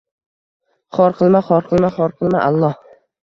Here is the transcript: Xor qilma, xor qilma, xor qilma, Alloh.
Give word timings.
Xor 0.97 1.13
qilma, 1.19 1.41
xor 1.51 1.69
qilma, 1.73 1.91
xor 1.99 2.17
qilma, 2.23 2.43
Alloh. 2.47 2.75